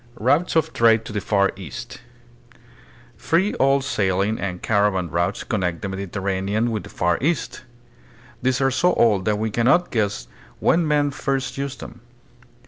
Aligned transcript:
Routes 0.19 0.55
of 0.55 0.73
Trade 0.73 1.05
to 1.05 1.13
the 1.13 1.21
Far 1.21 1.51
East. 1.55 2.01
Three 3.19 3.53
old 3.59 3.83
sail 3.83 4.19
ing 4.21 4.39
and 4.39 4.59
caravan 4.63 5.11
routes 5.11 5.43
connect 5.43 5.83
the 5.83 5.89
Mediterranean 5.89 6.71
with 6.71 6.81
the 6.81 6.89
Far 6.89 7.19
East. 7.21 7.61
They 8.41 8.49
are 8.61 8.71
so 8.71 8.93
old 8.95 9.25
that 9.25 9.37
we 9.37 9.51
can 9.51 9.67
not 9.67 9.91
guess 9.91 10.27
when 10.59 10.87
men 10.87 11.11
first 11.11 11.55
used 11.55 11.81
them. 11.81 12.01